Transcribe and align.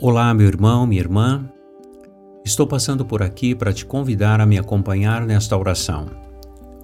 Olá, 0.00 0.32
meu 0.32 0.46
irmão, 0.46 0.86
minha 0.86 1.00
irmã. 1.00 1.44
Estou 2.44 2.68
passando 2.68 3.04
por 3.04 3.20
aqui 3.20 3.52
para 3.52 3.72
te 3.72 3.84
convidar 3.84 4.40
a 4.40 4.46
me 4.46 4.56
acompanhar 4.56 5.26
nesta 5.26 5.56
oração. 5.56 6.06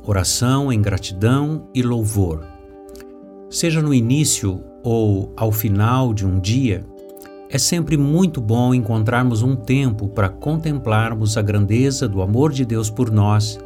Oração 0.04 0.72
em 0.72 0.82
gratidão 0.82 1.68
e 1.72 1.80
louvor. 1.80 2.44
Seja 3.48 3.80
no 3.80 3.94
início 3.94 4.64
ou 4.82 5.32
ao 5.36 5.52
final 5.52 6.12
de 6.12 6.26
um 6.26 6.40
dia, 6.40 6.84
é 7.48 7.56
sempre 7.56 7.96
muito 7.96 8.40
bom 8.40 8.74
encontrarmos 8.74 9.42
um 9.42 9.54
tempo 9.54 10.08
para 10.08 10.28
contemplarmos 10.28 11.38
a 11.38 11.42
grandeza 11.42 12.08
do 12.08 12.20
amor 12.20 12.50
de 12.50 12.64
Deus 12.64 12.90
por 12.90 13.12
nós 13.12 13.60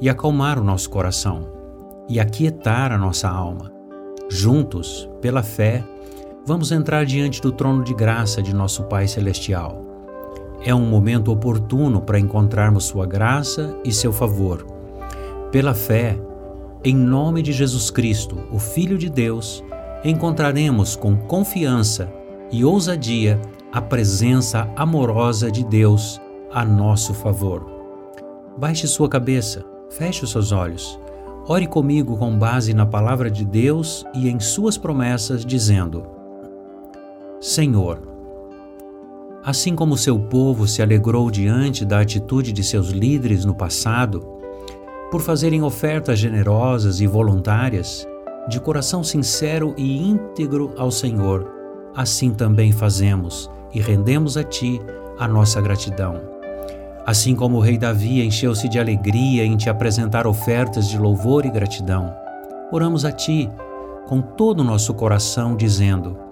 e 0.00 0.08
acalmar 0.08 0.60
o 0.60 0.64
nosso 0.64 0.88
coração 0.88 1.48
e 2.08 2.20
aquietar 2.20 2.92
a 2.92 2.98
nossa 2.98 3.28
alma. 3.28 3.72
Juntos, 4.30 5.10
pela 5.20 5.42
fé, 5.42 5.82
vamos 6.44 6.72
entrar 6.72 7.06
diante 7.06 7.40
do 7.40 7.52
trono 7.52 7.84
de 7.84 7.94
graça 7.94 8.42
de 8.42 8.54
nosso 8.54 8.82
Pai 8.84 9.06
Celestial. 9.06 9.80
É 10.64 10.74
um 10.74 10.84
momento 10.86 11.30
oportuno 11.30 12.00
para 12.00 12.18
encontrarmos 12.18 12.84
Sua 12.84 13.06
graça 13.06 13.76
e 13.84 13.92
seu 13.92 14.12
favor. 14.12 14.66
Pela 15.50 15.74
fé, 15.74 16.18
em 16.84 16.94
nome 16.94 17.42
de 17.42 17.52
Jesus 17.52 17.90
Cristo, 17.90 18.38
o 18.50 18.58
Filho 18.58 18.98
de 18.98 19.08
Deus, 19.08 19.62
encontraremos 20.04 20.96
com 20.96 21.16
confiança 21.16 22.12
e 22.50 22.64
ousadia 22.64 23.40
a 23.72 23.80
presença 23.80 24.68
amorosa 24.76 25.50
de 25.50 25.64
Deus 25.64 26.20
a 26.52 26.64
nosso 26.64 27.14
favor. 27.14 27.70
Baixe 28.58 28.86
sua 28.86 29.08
cabeça, 29.08 29.64
feche 29.90 30.24
os 30.24 30.30
seus 30.30 30.52
olhos. 30.52 30.98
Ore 31.48 31.66
comigo 31.66 32.16
com 32.16 32.36
base 32.36 32.74
na 32.74 32.86
palavra 32.86 33.30
de 33.30 33.44
Deus 33.44 34.04
e 34.14 34.28
em 34.28 34.38
suas 34.38 34.76
promessas, 34.76 35.44
dizendo: 35.44 36.21
Senhor, 37.42 37.98
assim 39.44 39.74
como 39.74 39.96
seu 39.96 40.16
povo 40.16 40.68
se 40.68 40.80
alegrou 40.80 41.28
diante 41.28 41.84
da 41.84 41.98
atitude 41.98 42.52
de 42.52 42.62
seus 42.62 42.90
líderes 42.90 43.44
no 43.44 43.52
passado, 43.52 44.24
por 45.10 45.20
fazerem 45.20 45.60
ofertas 45.60 46.20
generosas 46.20 47.00
e 47.00 47.06
voluntárias, 47.08 48.06
de 48.48 48.60
coração 48.60 49.02
sincero 49.02 49.74
e 49.76 50.08
íntegro 50.08 50.72
ao 50.78 50.92
Senhor, 50.92 51.50
assim 51.96 52.32
também 52.32 52.70
fazemos 52.70 53.50
e 53.74 53.80
rendemos 53.80 54.36
a 54.36 54.44
Ti 54.44 54.80
a 55.18 55.26
nossa 55.26 55.60
gratidão. 55.60 56.20
Assim 57.04 57.34
como 57.34 57.56
o 57.56 57.60
rei 57.60 57.76
Davi 57.76 58.24
encheu-se 58.24 58.68
de 58.68 58.78
alegria 58.78 59.44
em 59.44 59.56
te 59.56 59.68
apresentar 59.68 60.28
ofertas 60.28 60.88
de 60.88 60.96
louvor 60.96 61.44
e 61.44 61.50
gratidão, 61.50 62.14
oramos 62.70 63.04
a 63.04 63.10
Ti 63.10 63.50
com 64.06 64.20
todo 64.22 64.60
o 64.60 64.64
nosso 64.64 64.94
coração, 64.94 65.56
dizendo: 65.56 66.30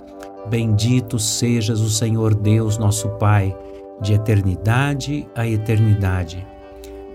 Bendito 0.49 1.19
sejas 1.19 1.81
o 1.81 1.91
Senhor 1.91 2.35
Deus, 2.35 2.79
nosso 2.79 3.09
Pai, 3.11 3.57
de 4.01 4.15
eternidade 4.15 5.29
a 5.35 5.47
eternidade. 5.47 6.47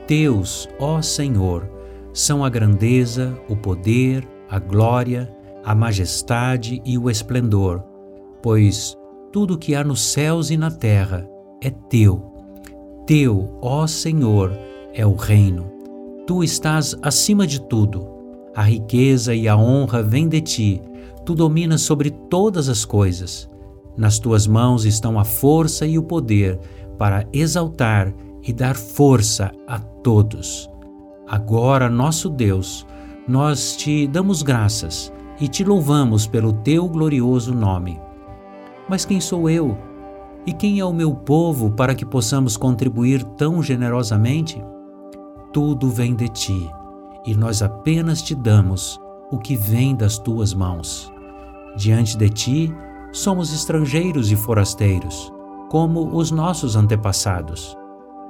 Teus, 0.08 0.70
ó 0.80 1.02
Senhor, 1.02 1.67
são 2.14 2.45
a 2.45 2.50
grandeza, 2.50 3.38
o 3.50 3.56
poder, 3.56 4.28
a 4.50 4.59
glória, 4.59 5.34
a 5.64 5.73
majestade 5.73 6.82
e 6.86 6.98
o 6.98 7.09
esplendor, 7.09 7.84
pois 8.42 8.95
tudo 9.32 9.58
que 9.58 9.76
há 9.76 9.84
nos 9.84 10.02
céus 10.02 10.52
e 10.52 10.58
na 10.58 10.70
terra 10.70 11.28
é 11.62 11.70
teu. 11.70 12.32
Teu, 13.08 13.58
ó 13.62 13.86
Senhor, 13.88 14.52
é 14.94 15.06
o 15.06 15.16
reino. 15.16 15.72
Tu 16.26 16.44
estás 16.44 16.95
acima 17.02 17.45
de 17.45 17.60
tudo. 17.62 18.14
A 18.56 18.64
riqueza 18.64 19.36
e 19.36 19.48
a 19.48 19.58
honra 19.58 20.02
vêm 20.02 20.28
de 20.30 20.42
ti 20.42 20.81
Tu 21.25 21.34
dominas 21.34 21.81
sobre 21.81 22.11
todas 22.11 22.70
as 22.70 22.86
coisas. 22.86 23.50
Nas 23.98 24.20
tuas 24.20 24.45
mãos 24.45 24.86
estão 24.86 25.17
a 25.17 25.25
força 25.25 25.88
e 25.88 25.98
o 25.98 26.03
poder 26.03 26.59
para 27.00 27.28
exaltar 27.33 28.14
e 28.44 28.53
dar 28.53 28.76
força 28.76 29.52
a 29.67 29.80
todos. 29.80 30.70
Agora, 31.27 31.89
nosso 31.89 32.30
Deus, 32.30 32.86
nós 33.27 33.76
te 33.76 34.05
damos 34.05 34.43
graças 34.43 35.11
e 35.42 35.48
te 35.48 35.64
louvamos 35.64 36.27
pelo 36.27 36.54
teu 36.54 36.87
glorioso 36.87 37.55
nome. 37.55 37.99
Mas 38.87 39.04
quem 39.04 39.20
sou 39.20 39.49
eu? 39.49 39.76
E 40.45 40.54
quem 40.54 40.80
é 40.80 40.86
o 40.86 40.93
meu 40.93 41.16
povo 41.16 41.72
para 41.72 41.95
que 41.95 42.05
possamos 42.05 42.55
contribuir 42.55 43.23
tão 43.23 43.64
generosamente? 43.64 44.64
Tudo 45.52 45.89
vem 45.89 46.14
de 46.14 46.30
ti, 46.30 46.70
e 47.25 47.36
nós 47.36 47.61
apenas 47.61 48.21
te 48.21 48.36
damos 48.36 48.99
o 49.31 49.37
que 49.37 49.55
vem 49.55 49.95
das 49.95 50.17
tuas 50.17 50.53
mãos. 50.53 51.11
Diante 51.75 52.17
de 52.17 52.30
ti, 52.30 52.75
somos 53.11 53.53
estrangeiros 53.53 54.31
e 54.31 54.36
forasteiros, 54.36 55.31
como 55.69 56.15
os 56.15 56.31
nossos 56.31 56.75
antepassados. 56.75 57.75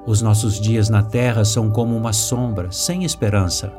Os 0.08 0.22
nossos 0.22 0.60
dias 0.60 0.90
na 0.90 1.04
terra 1.04 1.44
são 1.44 1.70
como 1.70 1.96
uma 1.98 2.14
sombra, 2.14 2.72
sem 2.72 3.04
esperança. 3.04 3.74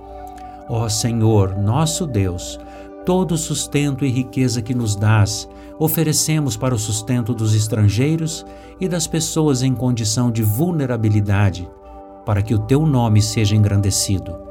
Ó 0.68 0.88
Senhor, 0.88 1.56
nosso 1.56 2.06
Deus, 2.06 2.58
todo 3.04 3.38
sustento 3.38 4.04
e 4.04 4.10
riqueza 4.10 4.60
que 4.60 4.74
nos 4.74 4.96
dás, 4.96 5.48
oferecemos 5.78 6.56
para 6.56 6.74
o 6.74 6.78
sustento 6.78 7.32
dos 7.32 7.54
estrangeiros 7.54 8.44
e 8.80 8.88
das 8.88 9.06
pessoas 9.06 9.62
em 9.62 9.74
condição 9.74 10.30
de 10.30 10.42
vulnerabilidade, 10.42 11.70
para 12.24 12.42
que 12.42 12.54
o 12.54 12.58
teu 12.58 12.84
nome 12.84 13.22
seja 13.22 13.54
engrandecido. 13.54 14.45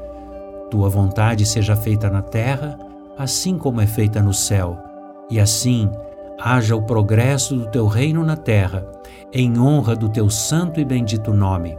Tua 0.76 0.90
vontade 0.90 1.46
seja 1.46 1.74
feita 1.74 2.10
na 2.10 2.20
terra, 2.20 2.78
assim 3.16 3.56
como 3.56 3.80
é 3.80 3.86
feita 3.86 4.20
no 4.20 4.34
céu 4.34 4.76
e 5.30 5.40
assim 5.40 5.90
haja 6.38 6.76
o 6.76 6.82
progresso 6.82 7.56
do 7.56 7.70
teu 7.70 7.86
reino 7.86 8.22
na 8.22 8.36
terra, 8.36 8.86
em 9.32 9.58
honra 9.58 9.96
do 9.96 10.10
teu 10.10 10.28
santo 10.28 10.78
e 10.78 10.84
bendito 10.84 11.32
nome. 11.32 11.78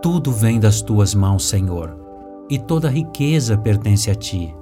Tudo 0.00 0.32
vem 0.32 0.58
das 0.58 0.80
tuas 0.80 1.14
mãos, 1.14 1.46
Senhor, 1.46 1.94
e 2.48 2.58
toda 2.58 2.88
riqueza 2.88 3.58
pertence 3.58 4.10
a 4.10 4.14
ti. 4.14 4.56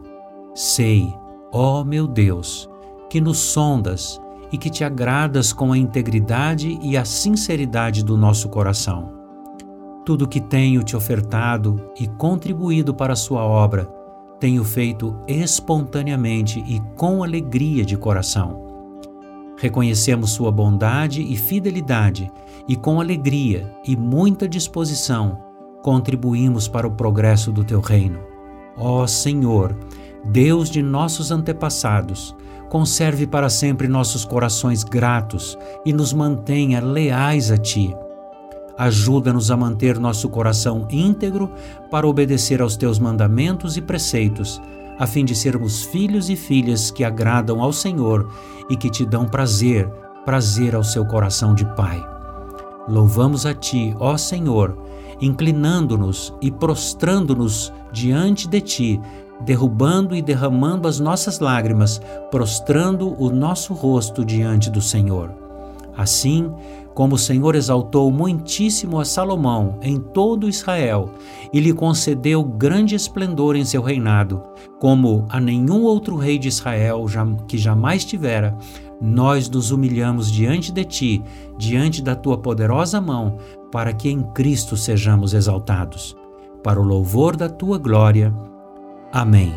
Sei, 0.52 1.06
ó 1.52 1.84
meu 1.84 2.08
Deus, 2.08 2.68
que 3.08 3.20
nos 3.20 3.38
sondas 3.38 4.20
e 4.50 4.58
que 4.58 4.70
te 4.70 4.82
agradas 4.82 5.52
com 5.52 5.72
a 5.72 5.78
integridade 5.78 6.76
e 6.82 6.96
a 6.96 7.04
sinceridade 7.04 8.04
do 8.04 8.16
nosso 8.16 8.48
coração. 8.48 9.15
Tudo 10.06 10.28
que 10.28 10.40
tenho 10.40 10.84
te 10.84 10.94
ofertado 10.94 11.90
e 11.98 12.06
contribuído 12.06 12.94
para 12.94 13.14
a 13.14 13.16
sua 13.16 13.42
obra, 13.42 13.92
tenho 14.38 14.62
feito 14.62 15.18
espontaneamente 15.26 16.62
e 16.64 16.80
com 16.94 17.24
alegria 17.24 17.84
de 17.84 17.96
coração. 17.96 18.64
Reconhecemos 19.58 20.30
Sua 20.30 20.52
bondade 20.52 21.22
e 21.22 21.36
fidelidade 21.36 22.30
e, 22.68 22.76
com 22.76 23.00
alegria 23.00 23.74
e 23.84 23.96
muita 23.96 24.48
disposição, 24.48 25.42
contribuímos 25.82 26.68
para 26.68 26.86
o 26.86 26.92
progresso 26.92 27.50
do 27.50 27.64
Teu 27.64 27.80
reino. 27.80 28.20
Ó 28.76 29.08
Senhor, 29.08 29.76
Deus 30.24 30.70
de 30.70 30.82
nossos 30.82 31.32
antepassados, 31.32 32.32
conserve 32.68 33.26
para 33.26 33.48
sempre 33.48 33.88
nossos 33.88 34.24
corações 34.24 34.84
gratos 34.84 35.58
e 35.84 35.92
nos 35.92 36.12
mantenha 36.12 36.80
leais 36.80 37.50
a 37.50 37.56
Ti 37.56 37.92
Ajuda-nos 38.78 39.50
a 39.50 39.56
manter 39.56 39.98
nosso 39.98 40.28
coração 40.28 40.86
íntegro 40.90 41.50
para 41.90 42.06
obedecer 42.06 42.60
aos 42.60 42.76
teus 42.76 42.98
mandamentos 42.98 43.76
e 43.76 43.80
preceitos, 43.80 44.60
a 44.98 45.06
fim 45.06 45.24
de 45.24 45.34
sermos 45.34 45.84
filhos 45.84 46.28
e 46.28 46.36
filhas 46.36 46.90
que 46.90 47.04
agradam 47.04 47.62
ao 47.62 47.72
Senhor 47.72 48.30
e 48.68 48.76
que 48.76 48.90
te 48.90 49.04
dão 49.04 49.26
prazer, 49.26 49.88
prazer 50.24 50.74
ao 50.74 50.84
seu 50.84 51.06
coração 51.06 51.54
de 51.54 51.64
Pai. 51.74 52.02
Louvamos 52.88 53.46
a 53.46 53.54
Ti, 53.54 53.94
ó 53.98 54.16
Senhor, 54.16 54.76
inclinando-nos 55.20 56.34
e 56.40 56.50
prostrando-nos 56.50 57.72
diante 57.92 58.46
de 58.46 58.60
Ti, 58.60 59.00
derrubando 59.40 60.14
e 60.14 60.22
derramando 60.22 60.86
as 60.86 61.00
nossas 61.00 61.40
lágrimas, 61.40 62.00
prostrando 62.30 63.20
o 63.20 63.30
nosso 63.30 63.74
rosto 63.74 64.24
diante 64.24 64.70
do 64.70 64.80
Senhor. 64.80 65.30
Assim, 65.96 66.52
como 66.96 67.14
o 67.14 67.18
Senhor 67.18 67.54
exaltou 67.54 68.10
muitíssimo 68.10 68.98
a 68.98 69.04
Salomão 69.04 69.78
em 69.82 70.00
todo 70.00 70.48
Israel 70.48 71.10
e 71.52 71.60
lhe 71.60 71.74
concedeu 71.74 72.42
grande 72.42 72.94
esplendor 72.94 73.54
em 73.54 73.66
seu 73.66 73.82
reinado, 73.82 74.42
como 74.80 75.26
a 75.28 75.38
nenhum 75.38 75.82
outro 75.82 76.16
rei 76.16 76.38
de 76.38 76.48
Israel 76.48 77.04
que 77.46 77.58
jamais 77.58 78.02
tivera, 78.02 78.56
nós 78.98 79.46
nos 79.50 79.70
humilhamos 79.72 80.32
diante 80.32 80.72
de 80.72 80.84
ti, 80.84 81.22
diante 81.58 82.00
da 82.00 82.16
tua 82.16 82.38
poderosa 82.38 82.98
mão, 82.98 83.36
para 83.70 83.92
que 83.92 84.08
em 84.08 84.22
Cristo 84.32 84.74
sejamos 84.74 85.34
exaltados. 85.34 86.16
Para 86.64 86.80
o 86.80 86.82
louvor 86.82 87.36
da 87.36 87.46
tua 87.46 87.76
glória. 87.76 88.34
Amém. 89.12 89.52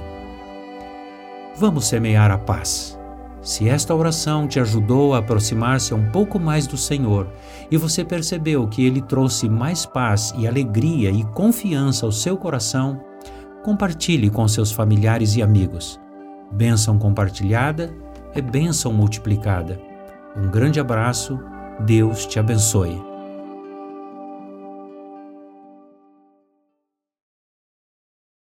Vamos 1.56 1.86
semear 1.86 2.32
a 2.32 2.38
paz. 2.38 2.99
Se 3.50 3.68
esta 3.68 3.96
oração 3.96 4.48
te 4.48 4.60
ajudou 4.60 5.16
a 5.16 5.18
aproximar-se 5.18 5.92
um 5.92 6.12
pouco 6.12 6.40
mais 6.40 6.68
do 6.68 6.78
Senhor 6.78 7.28
e 7.72 7.78
você 7.78 8.06
percebeu 8.06 8.68
que 8.68 8.86
ele 8.86 9.02
trouxe 9.02 9.50
mais 9.50 9.88
paz 9.88 10.32
e 10.38 10.48
alegria 10.48 11.10
e 11.10 11.24
confiança 11.24 12.06
ao 12.06 12.12
seu 12.12 12.38
coração, 12.38 13.04
compartilhe 13.64 14.30
com 14.30 14.48
seus 14.48 14.72
familiares 14.72 15.36
e 15.36 15.42
amigos. 15.42 16.00
Bênção 16.52 17.00
compartilhada 17.00 17.92
é 18.36 18.40
bênção 18.40 18.94
multiplicada. 18.94 19.82
Um 20.38 20.52
grande 20.52 20.80
abraço, 20.80 21.40
Deus 21.80 22.28
te 22.28 22.38
abençoe. 22.38 23.09